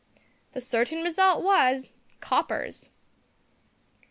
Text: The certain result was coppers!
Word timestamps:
The 0.53 0.61
certain 0.61 1.03
result 1.03 1.43
was 1.43 1.91
coppers! 2.21 2.89